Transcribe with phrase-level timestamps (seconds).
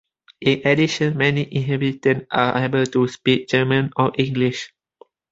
[0.41, 4.73] In addition, many inhabitants are able to speak German or English.